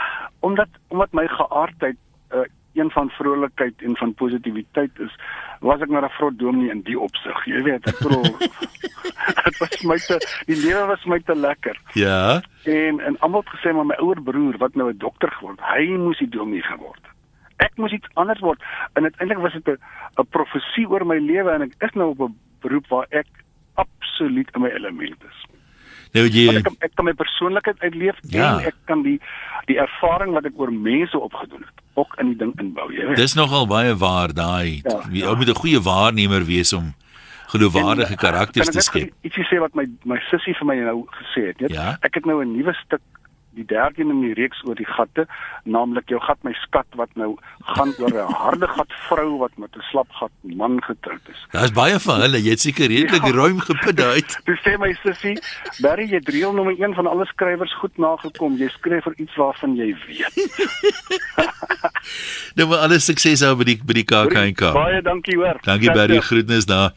[0.45, 1.97] omdat omdat my geaardheid
[2.37, 2.45] uh,
[2.81, 5.15] een van vrolikheid en van positiwiteit is,
[5.61, 7.45] was ek maar 'n vrot dominee in die opsig.
[7.45, 8.23] Jy weet, ek bedoel
[9.47, 10.17] dit was my te
[10.47, 11.77] die lewe was my te lekker.
[11.93, 12.43] Ja.
[12.65, 15.87] En en almal het gesê maar my ouer broer wat nou 'n dokter geword, hy
[15.97, 17.03] moes die dominee geword.
[17.03, 17.17] het.
[17.57, 18.63] Ek moes iets anders word.
[18.93, 19.79] En uiteindelik was dit 'n
[20.21, 23.27] 'n profesie oor my lewe en ek is nou op 'n beroep waar ek
[23.75, 25.39] absoluut in my element is.
[26.13, 28.59] Nou Want jy ek kan, ek kan my persoonlikheid uitleef Ja.
[28.59, 29.21] en ek kan die
[29.67, 33.17] die ervaring wat ek oor mense opgedoen het ook in die ding inbou, jy weet.
[33.17, 34.81] Dis nogal baie waar daai.
[34.85, 36.95] Ja, Jy ou moet 'n goeie waarnemer wees om
[37.53, 39.15] geloofwaardige karakters Kan te ek net skep.
[39.23, 41.71] ietsie sê wat my my sussie vir my nou gesê het, weet?
[41.75, 41.97] Ja?
[42.03, 43.01] Ek het nou 'n nuwe stuk
[43.55, 45.27] die derde in die reeks oor die gatte,
[45.65, 47.37] naamlik jou gat my skat wat nou
[47.75, 51.47] gaan oor 'n harde gat vrou wat met 'n slap gat man getroud is.
[51.51, 52.43] Daar's baie van hulle.
[52.43, 53.33] Jy het seker redelik Ja.
[53.33, 54.39] ruim geput uit.
[54.47, 55.39] Toe sê my sussie,
[55.81, 58.57] "Barry, jy het reël nommer 1 van alle skrywers goed nagekom.
[58.57, 60.35] Jy skryf vir iets waarvan jy weet."
[62.55, 64.73] Nou maar alles sukses daar by die by die KAK&K.
[64.75, 65.59] Baie dankie hoor.
[65.63, 66.93] Dankie Barry, groetnis daar.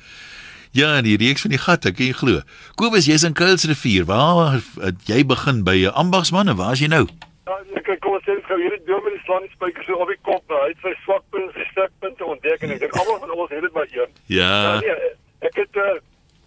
[0.74, 2.40] Ja, in die reeks van die gat, ek kan jy glo.
[2.82, 4.08] Kobus, jy's in Kuilsrivier.
[4.10, 7.06] Waar het jy begin by 'n ambagsman en waar is jy nou?
[7.46, 10.42] Ja, ek kom ons sê gou hierdie dominee slaan die spykers so op die kop.
[10.50, 10.58] nou.
[10.64, 13.74] Hy het sy swakpunte, sy sterkpunte ontdek en ek dink almal van ons het dit
[13.74, 14.10] maar een.
[14.26, 14.80] Ja.
[14.80, 16.00] nee, ek het uh,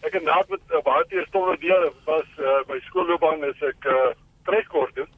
[0.02, 3.86] ek het naad met uh, baie teer stomme weer was uh, by skoolloopbaan is ek
[3.86, 4.10] uh,
[4.50, 5.10] trekkoers doen.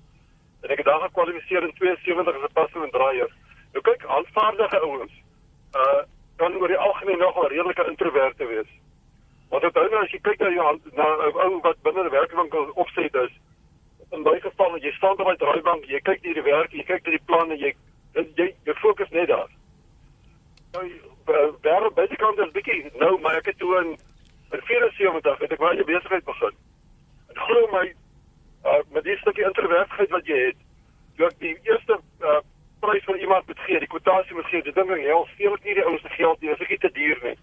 [0.60, 3.30] En ek het daar gekwalifiseer in 72 as 'n passer en draaier.
[3.72, 5.12] Nou kyk, aanvaardige ouens
[5.72, 6.04] uh
[6.36, 8.68] kan oor die algemeen nogal redelike introverte wees.
[9.48, 12.70] Want onthou nou as jy kyk na jou na 'n ou wat binne 'n werkwinkel
[12.74, 13.32] opset is,
[14.12, 17.04] in baie gevalle jy staan op die draaibank, jy kyk na die werk, jy kyk
[17.04, 17.74] na die planne, jy
[18.14, 19.48] jy jy fokus net daar.
[20.72, 23.98] Nou eh, daar buitekant is bietjie nou, maar ek het toe in
[24.52, 26.54] in 74 het ek baie besigheid begin.
[27.28, 27.94] En glo my
[28.64, 30.56] uh, met die stukkie introvertheid wat jy het,
[31.16, 32.40] toe ek die eerste uh,
[32.80, 35.68] prys vir iemand moet gee, die kwotasie moet gee, die ding ding hel, steel ek
[35.68, 37.36] nie die ouste geld nie, as ek nie te duur nie.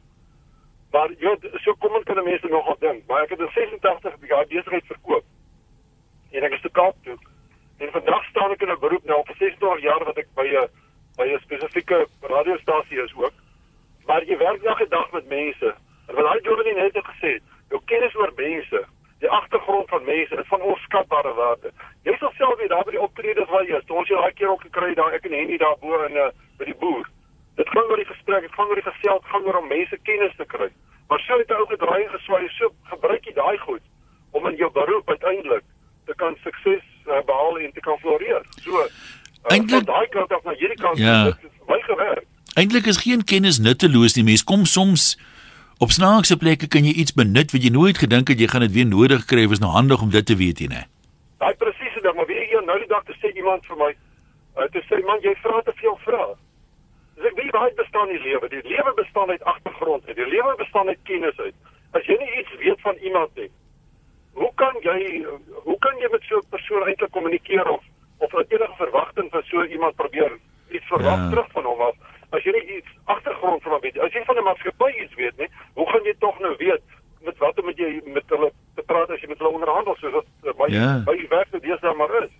[0.91, 4.47] Maar jy so kom ek kan mense nogal dink, maar ek het in 86 jaar
[4.47, 5.25] besigheid verkoop.
[6.31, 7.17] En ek is te Kaap toe.
[7.77, 10.69] En vandag staan ek in 'n beroep nou vir 26 jaar wat ek by 'n
[11.17, 13.33] by 'n spesifieke radiostasie is ook.
[14.05, 15.75] Maar jy werk dag en dag met mense.
[16.07, 18.85] En wat hy Jordan net het gesê, jou kennis oor mense,
[19.19, 21.71] die agtergrond van mense is van onskatbare waarde.
[22.03, 23.89] Jy sal self weer daar by die optredes waar jy is.
[23.89, 26.27] Ons het daai keer ook gekry daar ek en Henny daar bo in uh,
[26.59, 27.07] by die boer.
[27.55, 29.97] Dit gaan oor die gesprek, dit gaan oor die gesels, dit gaan oor om mense
[30.03, 30.69] kennis te kry.
[31.09, 33.81] Maar so het hy ook gedraai en geswaai, so gebruik jy daai goed
[34.35, 35.63] om in jou beroep uiteindelik
[36.05, 38.41] te kan sukses uh, behaal en te kan floreer.
[38.63, 38.87] So uh,
[39.53, 41.23] Eintlik- van daai kant af na hierdie kant, Ja.
[41.29, 42.25] dit is baie gewerk.
[42.55, 44.23] Eintlik is geen kennis nutteloos nie.
[44.23, 45.15] Mens kom soms
[45.77, 48.71] op snaakse plekke kan jy iets benut wat jy nooit gedink het jy gaan dit
[48.71, 49.47] weer nodig kry.
[49.47, 50.85] Was nou handig om dit te weet, jy, né?
[51.39, 53.91] Daai presiese ding, maar weet jy nou die dag te sê iemand vir my,
[54.57, 56.33] uh, te sê man jy vra te veel vrae.
[57.25, 58.49] Ek weet baie bestaan die lewe.
[58.49, 60.15] Die lewe bestaan uit agtergrond uit.
[60.15, 61.55] Die lewe bestaan uit kennis uit.
[61.93, 63.49] As jy nie iets weet van iemand nie,
[64.33, 65.25] hoe kan jy
[65.63, 67.83] hoe kan jy met so 'n persoon eintlik kommunikeer of
[68.19, 70.31] of enige verwagting van so iemand probeer
[70.69, 71.29] iets verwag Ja.
[71.29, 71.95] terug van hom af?
[72.31, 75.37] As jy nie iets agtergrond van hom weet, as jy van 'n maatskappy iets weet
[75.37, 76.81] nie, hoe gaan jy tog nou weet
[77.21, 80.25] met wat moet jy met hulle te praat as jy met hulle onderhandel soos wat
[80.43, 81.01] uh, baie Ja.
[81.05, 82.31] baie werk dit deesdae maar is.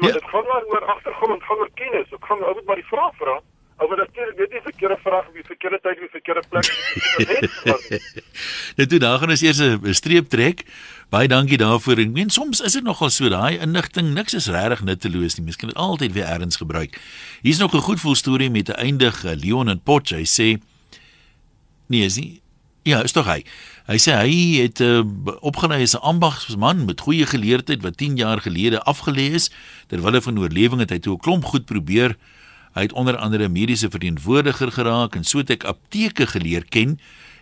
[0.00, 0.12] So Ja.
[0.12, 2.12] dit gaan maar oor agtergrond, gaan oor kennis.
[2.12, 3.40] Ek gaan ou moet maar die vraag vra.
[3.78, 6.42] Ou wat natuurlik dit is 'n verkeerde vraag op die verkeerde tyd op die verkeerde
[6.50, 6.66] plek.
[8.76, 10.64] Net toe daar gaan ons eers 'n streep trek.
[11.08, 11.98] Baie dankie daarvoor.
[11.98, 15.44] Ek meen soms is dit nogal so daai inligting niks is regtig nutteloos nie.
[15.44, 17.00] Mens kan dit altyd weer elders gebruik.
[17.42, 20.10] Hier's nog 'n goed voel storie met 'n eindig eh, Leon en Potch.
[20.10, 20.58] Hy sê
[21.88, 22.40] Nee, is nie.
[22.82, 23.42] Ja, is tog hy.
[23.88, 25.00] Hy sê hy het uh,
[25.40, 29.50] opgelei as 'n ambagsman met goeie geleerdheid wat 10 jaar gelede afgelê is.
[29.88, 32.16] Terwyl van oorlewing het hy toe 'n klomp goed probeer.
[32.78, 36.92] Hy het onder andere mediese verteenwoordiger geraak en so het ek apteke geleer ken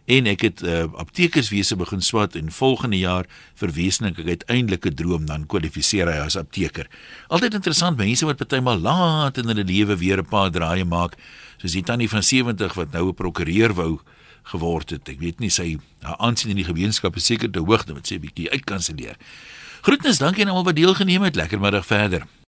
[0.08, 3.26] en ek het uh, aptekerswese begin swat en volgende jaar
[3.60, 6.88] verwesenlik ek uiteindelik 'n droom dan kwalifiseer hy as apteker.
[7.28, 11.20] Altyd interessant mense wat partymal laat in hulle lewe weer 'n paar draaie maak,
[11.60, 14.00] soos die tannie van 70 wat nou 'n prokureur wou
[14.42, 15.08] geword het.
[15.08, 18.14] Ek weet nie sy haar aansien in die gemeenskap is seker te hoog, moet sy
[18.14, 19.16] 'n bietjie uitkanselleer.
[19.82, 21.36] Groetnis, dankie aan almal wat deelgeneem het.
[21.36, 22.26] Lekker middag verder.